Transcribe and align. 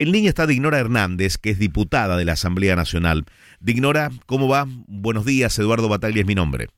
En 0.00 0.12
línea 0.12 0.28
está 0.28 0.46
Dignora 0.46 0.78
Hernández, 0.78 1.38
que 1.38 1.50
es 1.50 1.58
diputada 1.58 2.16
de 2.16 2.24
la 2.24 2.34
Asamblea 2.34 2.76
Nacional. 2.76 3.24
Dignora, 3.58 4.10
¿cómo 4.26 4.48
va? 4.48 4.64
Buenos 4.86 5.26
días, 5.26 5.58
Eduardo 5.58 5.88
Bataglia 5.88 6.20
es 6.20 6.26
mi 6.26 6.36
nombre. 6.36 6.68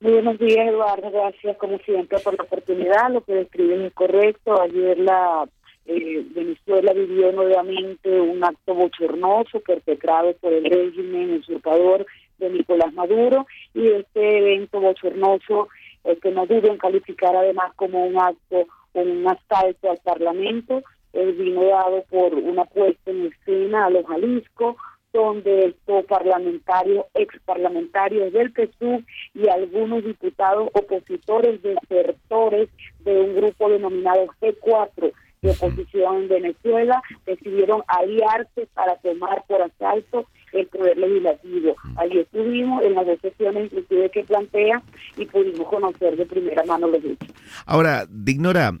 Muy 0.00 0.12
buenos 0.12 0.38
días, 0.38 0.66
Eduardo. 0.66 1.10
Gracias, 1.10 1.58
como 1.58 1.76
siempre, 1.80 2.18
por 2.20 2.34
la 2.34 2.44
oportunidad. 2.44 3.12
Lo 3.12 3.20
que 3.20 3.34
describen 3.34 3.82
es 3.82 3.92
correcto. 3.92 4.58
Ayer 4.58 4.98
la 5.00 5.46
eh, 5.84 6.24
Venezuela 6.34 6.94
vivió 6.94 7.30
nuevamente 7.32 8.18
un 8.18 8.42
acto 8.42 8.72
bochornoso 8.72 9.60
perpetrado 9.60 10.34
por 10.40 10.54
el 10.54 10.64
régimen 10.64 11.40
usurpador 11.40 12.06
de 12.38 12.48
Nicolás 12.48 12.94
Maduro 12.94 13.46
y 13.74 13.86
este 13.86 14.38
evento 14.38 14.80
bochornoso 14.80 15.68
eh, 16.04 16.16
que 16.22 16.30
no 16.30 16.46
dudo 16.46 16.68
en 16.68 16.78
calificar 16.78 17.36
además 17.36 17.74
como 17.76 18.06
un 18.06 18.18
acto, 18.18 18.66
un 18.94 19.26
asalto 19.28 19.90
al 19.90 19.98
Parlamento, 19.98 20.82
vino 21.12 21.64
dado 21.64 22.04
por 22.10 22.34
una 22.34 22.64
puesta 22.64 23.10
en 23.10 23.26
escena 23.26 23.86
a 23.86 23.90
los 23.90 24.06
Jalisco, 24.06 24.76
donde 25.12 25.66
estos 25.66 26.04
parlamentarios, 26.04 27.06
ex 27.14 27.38
parlamentarios 27.44 28.32
del 28.32 28.52
PSUV 28.52 29.04
y 29.34 29.48
algunos 29.48 30.04
diputados 30.04 30.68
opositores 30.74 31.62
desertores 31.62 32.68
de 33.00 33.20
un 33.20 33.36
grupo 33.36 33.70
denominado 33.70 34.26
G4 34.40 35.12
de 35.40 35.50
oposición 35.50 36.16
en 36.16 36.28
Venezuela 36.28 37.02
decidieron 37.24 37.82
aliarse 37.86 38.66
para 38.74 38.96
tomar 38.96 39.44
por 39.46 39.62
asalto 39.62 40.26
el 40.52 40.66
poder 40.66 40.98
legislativo. 40.98 41.76
Allí 41.96 42.18
estuvimos 42.18 42.82
en 42.82 42.94
las 42.94 43.06
dos 43.06 43.18
inclusive 43.40 44.10
que 44.10 44.24
plantea 44.24 44.82
y 45.16 45.26
pudimos 45.26 45.68
conocer 45.68 46.16
de 46.16 46.26
primera 46.26 46.64
mano 46.64 46.88
los 46.88 47.04
hechos. 47.04 47.28
Ahora, 47.66 48.06
Dignora, 48.08 48.72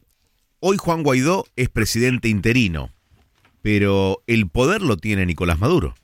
Hoy 0.60 0.76
Juan 0.76 1.04
Guaidó 1.04 1.44
es 1.54 1.68
presidente 1.68 2.26
interino, 2.26 2.88
pero 3.62 4.22
el 4.26 4.50
poder 4.50 4.82
lo 4.82 4.96
tiene 4.96 5.24
Nicolás 5.24 5.60
Maduro. 5.60 5.94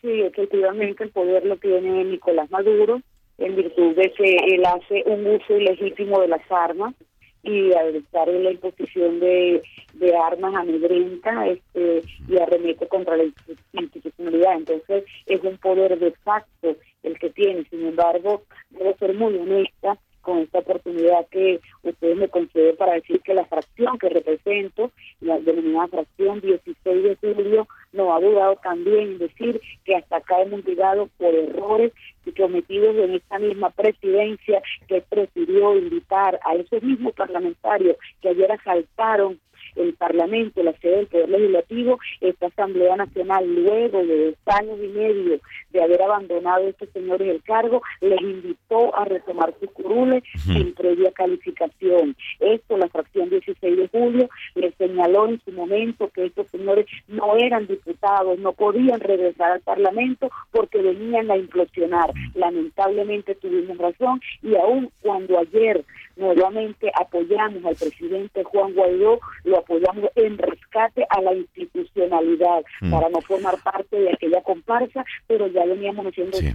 Sí, 0.00 0.22
efectivamente 0.22 1.04
el 1.04 1.10
poder 1.10 1.44
lo 1.44 1.58
tiene 1.58 2.02
Nicolás 2.04 2.50
Maduro 2.50 3.02
en 3.36 3.56
virtud 3.56 3.94
de 3.94 4.10
que 4.12 4.36
él 4.54 4.64
hace 4.64 5.04
un 5.04 5.26
uso 5.26 5.54
ilegítimo 5.54 6.22
de 6.22 6.28
las 6.28 6.50
armas 6.50 6.94
y 7.42 7.74
al 7.74 7.94
estar 7.96 8.26
en 8.30 8.44
la 8.44 8.52
imposición 8.52 9.20
de, 9.20 9.62
de 9.92 10.16
armas 10.16 10.54
amedrenta 10.54 11.48
este, 11.48 12.02
y 12.26 12.38
arremete 12.38 12.88
contra 12.88 13.18
la 13.18 13.24
institucionalidad. 13.72 14.56
Entonces 14.56 15.04
es 15.26 15.42
un 15.42 15.58
poder 15.58 15.98
de 15.98 16.12
facto 16.24 16.74
el 17.02 17.18
que 17.18 17.28
tiene. 17.28 17.66
Sin 17.68 17.86
embargo, 17.86 18.44
debo 18.70 18.96
ser 18.96 19.12
muy 19.12 19.36
honesta 19.36 19.98
con 20.22 20.38
esta 20.38 20.60
oportunidad 20.60 21.26
que 21.30 21.60
ustedes 22.02 22.16
me 22.16 22.28
conceden 22.28 22.76
para 22.76 22.94
decir 22.94 23.20
que 23.20 23.32
la 23.32 23.44
fracción 23.44 23.96
que 23.96 24.08
represento, 24.08 24.90
la 25.20 25.38
denominada 25.38 25.86
fracción 25.86 26.40
16 26.40 27.02
de 27.04 27.16
julio, 27.16 27.68
no 27.92 28.12
ha 28.12 28.20
dudado 28.20 28.56
también 28.56 29.12
en 29.12 29.18
decir 29.18 29.60
que 29.84 29.94
hasta 29.94 30.16
acá 30.16 30.42
hemos 30.42 30.64
llegado 30.64 31.08
por 31.16 31.32
errores 31.32 31.92
cometidos 32.36 32.96
en 32.96 33.14
esta 33.14 33.38
misma 33.38 33.70
presidencia 33.70 34.62
que 34.88 35.02
prefirió 35.02 35.76
invitar 35.76 36.40
a 36.44 36.54
esos 36.56 36.82
mismos 36.82 37.12
parlamentarios 37.12 37.96
que 38.20 38.30
ayer 38.30 38.50
asaltaron 38.50 39.38
el 39.76 39.94
Parlamento, 39.94 40.62
la 40.62 40.72
sede 40.78 40.96
del 40.96 41.06
Poder 41.06 41.28
Legislativo, 41.28 41.98
esta 42.20 42.46
Asamblea 42.46 42.96
Nacional, 42.96 43.46
luego 43.46 44.04
de 44.04 44.26
dos 44.26 44.34
años 44.46 44.78
y 44.82 44.88
medio 44.88 45.40
de 45.70 45.82
haber 45.82 46.02
abandonado 46.02 46.66
a 46.66 46.68
estos 46.68 46.88
señores 46.90 47.28
el 47.28 47.42
cargo, 47.42 47.82
les 48.00 48.20
invitó 48.20 48.94
a 48.94 49.04
retomar 49.04 49.54
sus 49.58 49.70
curules 49.70 50.22
en 50.48 50.74
previa 50.74 51.10
calificación. 51.12 52.16
Esto, 52.40 52.76
la 52.76 52.88
fracción 52.88 53.30
16 53.30 53.76
de 53.76 53.88
julio, 53.88 54.28
les 54.54 54.74
señaló 54.76 55.28
en 55.28 55.40
su 55.44 55.52
momento 55.52 56.10
que 56.10 56.26
estos 56.26 56.48
señores 56.48 56.86
no 57.08 57.36
eran 57.36 57.66
diputados, 57.66 58.38
no 58.38 58.52
podían 58.52 59.00
regresar 59.00 59.52
al 59.52 59.60
Parlamento 59.60 60.30
porque 60.50 60.82
venían 60.82 61.30
a 61.30 61.36
implosionar. 61.36 62.10
Lamentablemente 62.34 63.34
tuvimos 63.34 63.78
razón 63.78 64.20
y 64.42 64.54
aún 64.56 64.90
cuando 65.00 65.38
ayer 65.38 65.84
nuevamente 66.22 66.90
apoyamos 66.94 67.64
al 67.64 67.74
presidente 67.74 68.44
Juan 68.44 68.72
Guaidó, 68.74 69.18
lo 69.44 69.58
apoyamos 69.58 70.08
en 70.14 70.38
rescate 70.38 71.04
a 71.10 71.20
la 71.20 71.34
institucionalidad 71.34 72.62
mm. 72.80 72.90
para 72.90 73.08
no 73.08 73.20
formar 73.22 73.56
parte 73.62 73.98
de 73.98 74.12
aquella 74.12 74.40
comparsa, 74.42 75.04
pero 75.26 75.48
ya 75.48 75.64
veníamos 75.66 76.06
haciendo 76.06 76.38
sí. 76.38 76.46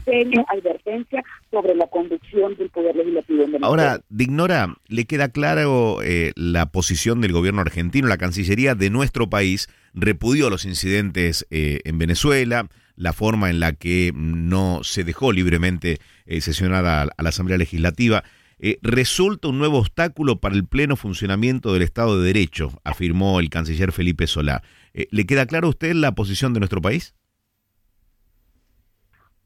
advertencia 0.47 1.23
sobre 1.51 1.75
la 1.75 1.87
conducción 1.87 2.55
del 2.55 2.69
Poder 2.69 2.95
Legislativo 2.95 3.43
en 3.43 3.51
Venezuela. 3.51 3.67
Ahora, 3.67 4.01
Dignora, 4.09 4.75
¿le 4.87 5.05
queda 5.05 5.29
claro 5.29 6.01
eh, 6.01 6.31
la 6.35 6.67
posición 6.67 7.19
del 7.19 7.33
gobierno 7.33 7.61
argentino? 7.61 8.07
La 8.07 8.17
Cancillería 8.17 8.73
de 8.73 8.89
nuestro 8.89 9.29
país 9.29 9.69
repudió 9.93 10.49
los 10.49 10.65
incidentes 10.65 11.45
eh, 11.51 11.81
en 11.83 11.97
Venezuela, 11.97 12.67
la 12.95 13.13
forma 13.13 13.49
en 13.49 13.59
la 13.59 13.73
que 13.73 14.11
no 14.15 14.81
se 14.83 15.03
dejó 15.03 15.31
libremente 15.31 15.99
eh, 16.25 16.41
sesionada 16.41 17.03
a 17.03 17.23
la 17.23 17.29
Asamblea 17.29 17.57
Legislativa. 17.57 18.23
Eh, 18.59 18.79
resulta 18.81 19.49
un 19.49 19.59
nuevo 19.59 19.77
obstáculo 19.77 20.39
para 20.39 20.55
el 20.55 20.65
pleno 20.65 20.95
funcionamiento 20.95 21.73
del 21.73 21.83
Estado 21.83 22.19
de 22.19 22.25
Derecho, 22.25 22.71
afirmó 22.83 23.39
el 23.39 23.49
canciller 23.49 23.91
Felipe 23.91 24.25
Solá. 24.25 24.63
Eh, 24.93 25.07
¿Le 25.11 25.25
queda 25.25 25.45
claro 25.45 25.67
a 25.67 25.69
usted 25.69 25.93
la 25.93 26.13
posición 26.13 26.53
de 26.53 26.59
nuestro 26.59 26.81
país? 26.81 27.13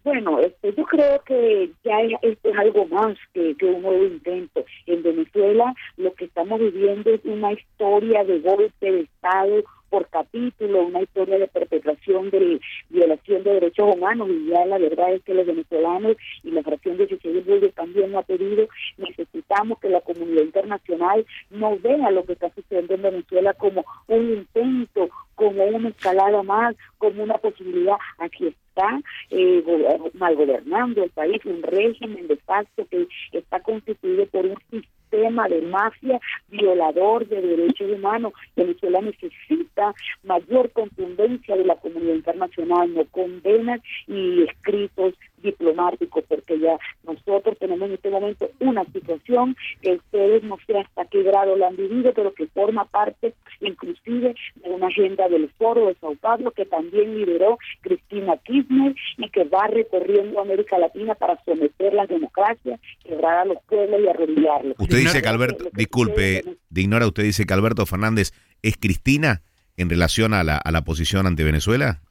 Bueno, 0.03 0.39
este, 0.39 0.73
yo 0.75 0.83
creo 0.85 1.21
que 1.25 1.71
ya 1.83 1.99
esto 2.21 2.49
es 2.49 2.57
algo 2.57 2.87
más 2.87 3.17
que, 3.33 3.55
que, 3.55 3.65
un 3.65 3.83
nuevo 3.83 4.03
intento. 4.05 4.65
En 4.87 5.03
Venezuela 5.03 5.75
lo 5.97 6.13
que 6.15 6.25
estamos 6.25 6.59
viviendo 6.59 7.11
es 7.11 7.21
una 7.25 7.51
historia 7.53 8.23
de 8.23 8.39
golpe 8.39 8.91
de 8.91 9.01
Estado 9.01 9.63
por 9.91 10.07
capítulo, 10.07 10.83
una 10.85 11.01
historia 11.01 11.37
de 11.37 11.47
perpetración 11.47 12.29
de 12.31 12.59
violación 12.89 13.43
de 13.43 13.53
derechos 13.55 13.93
humanos 13.93 14.29
y 14.29 14.47
ya 14.47 14.65
la 14.65 14.77
verdad 14.77 15.13
es 15.13 15.21
que 15.23 15.33
los 15.33 15.45
venezolanos 15.45 16.15
y 16.43 16.51
la 16.51 16.63
fracción 16.63 16.97
de 16.97 17.07
de 17.07 17.69
también 17.75 18.11
lo 18.11 18.19
ha 18.19 18.23
pedido, 18.23 18.67
necesitamos 18.97 19.79
que 19.79 19.89
la 19.89 19.99
comunidad 20.01 20.43
internacional 20.43 21.25
no 21.49 21.77
vea 21.77 22.09
lo 22.09 22.23
que 22.23 22.33
está 22.33 22.49
sucediendo 22.55 22.95
en 22.95 23.01
Venezuela 23.01 23.53
como 23.53 23.83
un 24.07 24.29
intento, 24.29 25.09
como 25.35 25.65
una 25.65 25.89
escalada 25.89 26.41
más, 26.43 26.75
como 26.97 27.23
una 27.23 27.37
posibilidad. 27.37 27.97
Aquí 28.17 28.47
está 28.47 28.99
eh, 29.29 29.63
mal 30.13 30.35
gobernando 30.35 31.03
el 31.03 31.09
país, 31.09 31.43
un 31.45 31.61
régimen 31.63 32.27
de 32.27 32.37
facto 32.37 32.85
que 32.89 33.07
está 33.33 33.59
constituido 33.59 34.25
por 34.27 34.45
un 34.45 34.57
sistema 34.69 34.90
tema 35.11 35.47
de 35.47 35.61
mafia 35.61 36.19
violador 36.49 37.27
de 37.27 37.39
derechos 37.41 37.91
humanos. 37.91 38.33
Venezuela 38.55 39.01
necesita 39.01 39.93
mayor 40.23 40.71
contundencia 40.71 41.55
de 41.55 41.65
la 41.65 41.75
comunidad 41.75 42.15
internacional, 42.15 42.91
no 42.95 43.05
condenas 43.05 43.81
y 44.07 44.43
escritos 44.43 45.13
diplomáticos, 45.41 46.23
porque 46.27 46.59
ya 46.59 46.77
nosotros 47.03 47.57
tenemos 47.59 47.87
en 47.87 47.95
este 47.95 48.09
momento 48.09 48.49
una 48.59 48.83
situación 48.85 49.55
que 49.81 49.93
ustedes 49.93 50.43
no 50.43 50.57
sé 50.65 50.77
hasta 50.77 51.05
qué 51.05 51.23
grado 51.23 51.55
la 51.55 51.67
han 51.67 51.75
vivido, 51.75 52.13
pero 52.13 52.33
que 52.33 52.47
forma 52.47 52.85
parte 52.85 53.33
inclusive 53.59 54.35
de 54.55 54.69
una 54.69 54.87
agenda 54.87 55.27
del 55.29 55.49
foro 55.57 55.87
de 55.87 55.95
Sao 55.95 56.15
Paulo 56.15 56.51
que 56.51 56.65
también 56.65 57.17
lideró 57.17 57.57
Cristina 57.81 58.37
Kirchner 58.37 58.95
y 59.17 59.29
que 59.29 59.43
va 59.45 59.67
recorriendo 59.67 60.39
América 60.39 60.77
Latina 60.77 61.15
para 61.15 61.41
someter 61.43 61.93
la 61.93 62.05
democracia, 62.05 62.79
quebrar 63.03 63.39
a 63.39 63.45
los 63.45 63.57
pueblos 63.67 64.01
y 64.03 64.07
arrodillarlos. 64.07 64.75
Usted 64.79 64.97
dice 64.97 65.21
que 65.21 65.27
Alberto, 65.27 65.69
disculpe, 65.73 66.43
de 66.69 66.81
ignora, 66.81 67.07
usted 67.07 67.23
dice 67.23 67.45
que 67.45 67.53
Alberto 67.53 67.85
Fernández 67.85 68.31
es 68.61 68.77
Cristina 68.77 69.41
en 69.77 69.89
relación 69.89 70.33
a 70.33 70.43
la, 70.43 70.57
a 70.57 70.71
la 70.71 70.83
posición 70.83 71.27
ante 71.27 71.43
Venezuela 71.43 72.01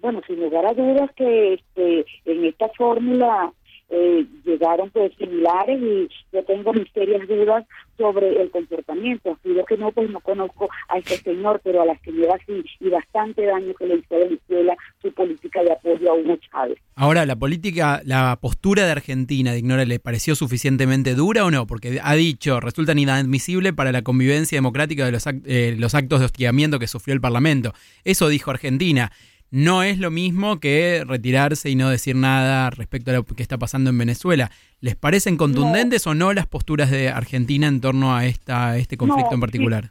bueno, 0.00 0.20
sin 0.26 0.40
lugar 0.40 0.66
a 0.66 0.74
dudas 0.74 1.10
que 1.16 1.54
este, 1.54 2.06
en 2.24 2.44
esta 2.44 2.68
fórmula 2.76 3.52
eh, 3.90 4.26
llegaron 4.44 4.90
pues 4.90 5.12
similares 5.16 5.80
y 5.80 6.08
yo 6.32 6.44
tengo 6.44 6.74
mis 6.74 6.90
serias 6.92 7.26
dudas 7.26 7.64
sobre 7.96 8.40
el 8.42 8.50
comportamiento. 8.50 9.32
Así 9.32 9.54
que 9.66 9.76
no, 9.78 9.92
pues 9.92 10.10
no 10.10 10.20
conozco 10.20 10.68
a 10.88 10.98
este 10.98 11.16
señor, 11.16 11.60
pero 11.64 11.82
a 11.82 11.86
la 11.86 11.98
señora 12.00 12.38
sí, 12.46 12.62
y 12.80 12.90
bastante 12.90 13.46
daño 13.46 13.72
que 13.74 13.86
le 13.86 13.96
hizo 13.96 14.14
a 14.14 14.18
Venezuela 14.18 14.76
su 15.00 15.12
política 15.12 15.62
de 15.62 15.72
apoyo 15.72 16.10
a 16.10 16.14
Hugo 16.14 16.36
Chávez. 16.36 16.78
Ahora, 16.96 17.24
¿la 17.24 17.36
política, 17.36 18.02
la 18.04 18.38
postura 18.40 18.84
de 18.84 18.92
Argentina, 18.92 19.52
de 19.52 19.58
Ignora, 19.58 19.84
le 19.84 19.98
pareció 19.98 20.34
suficientemente 20.34 21.14
dura 21.14 21.46
o 21.46 21.50
no? 21.50 21.66
Porque 21.66 21.98
ha 22.02 22.14
dicho, 22.14 22.60
resulta 22.60 22.92
inadmisible 22.92 23.72
para 23.72 23.90
la 23.90 24.02
convivencia 24.02 24.56
democrática 24.56 25.06
de 25.06 25.12
los, 25.12 25.26
eh, 25.26 25.76
los 25.78 25.94
actos 25.94 26.20
de 26.20 26.26
hostigamiento 26.26 26.78
que 26.78 26.88
sufrió 26.88 27.14
el 27.14 27.20
Parlamento. 27.20 27.72
Eso 28.04 28.28
dijo 28.28 28.50
Argentina 28.50 29.10
no 29.50 29.82
es 29.82 29.98
lo 29.98 30.10
mismo 30.10 30.60
que 30.60 31.04
retirarse 31.06 31.70
y 31.70 31.74
no 31.74 31.88
decir 31.88 32.16
nada 32.16 32.70
respecto 32.70 33.10
a 33.10 33.14
lo 33.14 33.24
que 33.24 33.42
está 33.42 33.58
pasando 33.58 33.90
en 33.90 33.98
Venezuela. 33.98 34.50
¿Les 34.80 34.94
parecen 34.94 35.36
contundentes 35.36 36.06
o 36.06 36.14
no 36.14 36.32
las 36.32 36.46
posturas 36.46 36.90
de 36.90 37.08
Argentina 37.08 37.66
en 37.66 37.80
torno 37.80 38.14
a 38.14 38.26
esta, 38.26 38.76
este 38.76 38.96
conflicto 38.96 39.34
en 39.34 39.40
particular? 39.40 39.90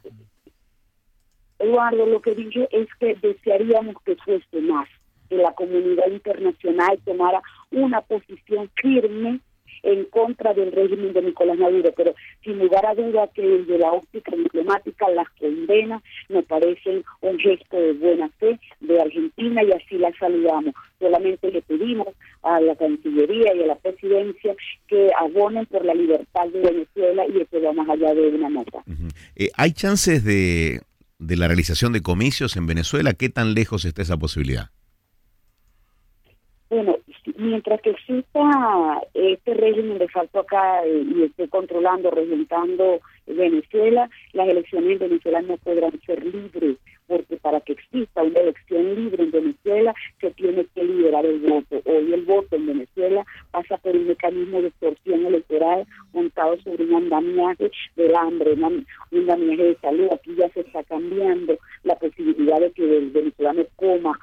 Eduardo, 1.58 2.06
lo 2.06 2.22
que 2.22 2.34
dije 2.34 2.68
es 2.70 2.86
que 3.00 3.16
desearíamos 3.20 3.96
que 4.04 4.16
fuese 4.16 4.60
más, 4.62 4.88
que 5.28 5.36
la 5.36 5.52
comunidad 5.54 6.06
internacional 6.10 6.98
tomara 7.04 7.42
una 7.70 8.00
posición 8.02 8.70
firme 8.76 9.40
en 9.82 10.04
contra 10.06 10.54
del 10.54 10.72
régimen 10.72 11.12
de 11.12 11.22
Nicolás 11.22 11.58
Maduro, 11.58 11.92
pero 11.96 12.14
sin 12.42 12.58
lugar 12.58 12.86
a 12.86 12.94
duda 12.94 13.28
que 13.34 13.42
desde 13.42 13.78
la 13.78 13.92
óptica 13.92 14.34
diplomática 14.36 15.08
las 15.10 15.28
condenas 15.38 16.02
me 16.28 16.42
parecen 16.42 17.04
un 17.20 17.38
gesto 17.38 17.76
de 17.76 17.92
buena 17.92 18.28
fe 18.38 18.58
de 18.80 19.00
Argentina 19.00 19.62
y 19.62 19.72
así 19.72 19.98
la 19.98 20.12
saludamos. 20.18 20.74
Solamente 20.98 21.50
le 21.50 21.62
pedimos 21.62 22.08
a 22.42 22.60
la 22.60 22.74
Cancillería 22.76 23.54
y 23.54 23.62
a 23.62 23.66
la 23.66 23.76
Presidencia 23.76 24.54
que 24.86 25.10
abonen 25.18 25.66
por 25.66 25.84
la 25.84 25.94
libertad 25.94 26.48
de 26.48 26.60
Venezuela 26.60 27.24
y 27.26 27.40
eso 27.40 27.62
va 27.62 27.72
más 27.72 27.88
allá 27.88 28.14
de 28.14 28.28
una 28.28 28.48
nota. 28.48 28.82
Eh, 29.36 29.50
¿Hay 29.56 29.72
chances 29.72 30.24
de, 30.24 30.80
de 31.18 31.36
la 31.36 31.46
realización 31.46 31.92
de 31.92 32.02
comicios 32.02 32.56
en 32.56 32.66
Venezuela? 32.66 33.14
¿Qué 33.14 33.28
tan 33.28 33.54
lejos 33.54 33.84
está 33.84 34.02
esa 34.02 34.16
posibilidad? 34.16 34.70
Mientras 37.48 37.80
que 37.80 37.90
exista 37.90 39.00
este 39.14 39.54
régimen 39.54 39.96
de 39.96 40.08
facto 40.08 40.40
acá 40.40 40.86
y 40.86 41.22
esté 41.22 41.48
controlando, 41.48 42.10
regentando 42.10 43.00
Venezuela, 43.26 44.10
las 44.34 44.48
elecciones 44.48 44.92
en 44.92 44.98
Venezuela 44.98 45.40
no 45.40 45.56
podrán 45.56 45.98
ser 46.04 46.22
libres, 46.26 46.76
porque 47.06 47.38
para 47.38 47.60
que 47.62 47.72
exista 47.72 48.22
una 48.22 48.40
elección 48.40 48.94
libre 48.94 49.24
en 49.24 49.30
Venezuela 49.30 49.94
se 50.20 50.30
tiene 50.32 50.66
que 50.74 50.84
liberar 50.84 51.24
el 51.24 51.38
voto. 51.40 51.80
Hoy 51.86 52.12
el 52.12 52.22
voto 52.26 52.54
en 52.54 52.66
Venezuela 52.66 53.24
pasa 53.50 53.78
por 53.78 53.96
un 53.96 54.08
mecanismo 54.08 54.60
de 54.60 54.68
extorsión 54.68 55.24
electoral 55.24 55.86
montado 56.12 56.58
sobre 56.60 56.84
un 56.84 56.96
andamiaje 56.96 57.70
del 57.96 58.14
hambre, 58.14 58.52
un 58.52 58.86
andamiaje 59.10 59.62
de 59.64 59.76
salud. 59.76 60.08
Aquí 60.12 60.34
ya 60.36 60.50
se 60.50 60.60
está 60.60 60.84
cambiando 60.84 61.56
la 61.82 61.96
posibilidad 61.96 62.60
de 62.60 62.72
que 62.72 62.98
el 62.98 63.10
venezolano 63.10 63.64
coma 63.76 64.18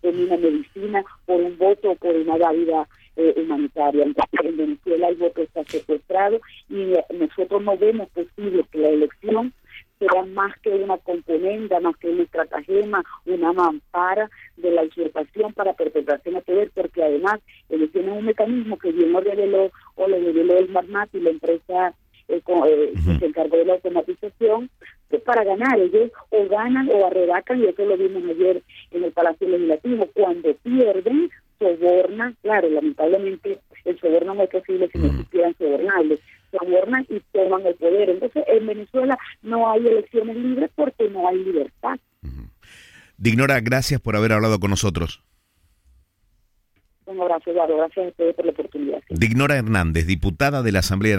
tome 0.00 0.24
una 0.24 0.36
medicina 0.36 1.04
por 1.26 1.40
un 1.40 1.56
voto 1.58 1.90
o 1.90 1.96
por 1.96 2.14
una 2.14 2.36
válida 2.36 2.88
eh, 3.16 3.34
humanitaria. 3.36 4.04
en 4.04 4.56
Venezuela 4.56 5.08
el 5.08 5.16
voto 5.16 5.42
está 5.42 5.64
secuestrado 5.64 6.40
y 6.68 6.94
nosotros 7.14 7.62
no 7.62 7.76
vemos 7.76 8.08
posible 8.10 8.64
que 8.70 8.78
la 8.78 8.88
elección 8.88 9.52
sea 9.98 10.24
más 10.24 10.58
que 10.60 10.70
una 10.70 10.96
componente, 10.98 11.78
más 11.80 11.96
que 11.98 12.08
una 12.08 12.22
estratagema, 12.22 13.04
una 13.26 13.52
mampara 13.52 14.30
de 14.56 14.70
la 14.70 14.82
usurpación 14.82 15.52
para 15.52 15.74
perpetuarse 15.74 16.30
en 16.30 16.36
el 16.36 16.42
poder, 16.42 16.70
porque 16.74 17.04
además 17.04 17.40
ellos 17.68 17.90
tienen 17.92 18.12
un 18.12 18.24
mecanismo 18.24 18.78
que 18.78 18.92
bien 18.92 19.12
lo 19.12 19.20
reveló 19.20 19.70
o 19.96 20.08
lo 20.08 20.16
reveló 20.16 20.56
el 20.56 20.70
Marmat 20.70 21.14
y 21.14 21.20
la 21.20 21.30
empresa 21.30 21.94
eh, 22.28 22.40
eh, 22.46 22.92
que 22.94 23.18
se 23.18 23.26
encargó 23.26 23.56
de 23.56 23.64
la 23.64 23.74
automatización, 23.74 24.70
que 25.10 25.18
para 25.18 25.44
ganar 25.44 25.78
ellos 25.78 26.10
o 26.30 26.48
ganan 26.48 26.88
o 26.88 27.06
arrebatan, 27.06 27.60
y 27.60 27.66
eso 27.66 27.84
lo 27.84 27.96
vimos 27.96 28.22
ayer 28.30 28.62
en 28.92 29.04
el 29.04 29.12
Palacio 29.12 29.48
Legislativo, 29.48 30.08
cuando 30.14 30.54
pierden 30.62 31.30
sobornan, 31.58 32.36
claro, 32.42 32.70
lamentablemente 32.70 33.60
el 33.84 34.00
soborno 34.00 34.34
no 34.34 34.42
es 34.44 34.50
posible 34.50 34.88
si 34.92 34.98
no 34.98 35.06
existieran 35.06 35.54
sobornables, 35.58 36.20
sobornan 36.50 37.06
y 37.08 37.20
toman 37.32 37.66
el 37.66 37.74
poder. 37.74 38.10
Entonces, 38.10 38.44
en 38.48 38.66
Venezuela 38.66 39.18
no 39.42 39.70
hay 39.70 39.86
elecciones 39.86 40.36
libres 40.36 40.70
porque 40.74 41.08
no 41.08 41.28
hay 41.28 41.44
libertad. 41.44 41.98
Dignora, 43.18 43.60
gracias 43.60 44.00
por 44.00 44.16
haber 44.16 44.32
hablado 44.32 44.58
con 44.58 44.70
nosotros. 44.70 45.22
Un 47.10 47.20
abrazo, 47.20 47.50
Eduardo. 47.50 47.76
Gracias 47.76 48.06
a 48.06 48.08
ustedes 48.08 48.34
por 48.34 48.44
la 48.46 48.52
oportunidad. 48.52 49.02
Dignora 49.10 49.56
Hernández, 49.56 50.06
diputada 50.06 50.62
de 50.62 50.72
la 50.72 50.78
Asamblea 50.78 51.08